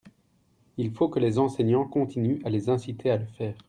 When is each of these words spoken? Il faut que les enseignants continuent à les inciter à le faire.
Il 0.77 0.89
faut 0.93 1.09
que 1.09 1.19
les 1.19 1.37
enseignants 1.37 1.85
continuent 1.87 2.41
à 2.43 2.49
les 2.49 2.69
inciter 2.69 3.11
à 3.11 3.17
le 3.17 3.27
faire. 3.27 3.53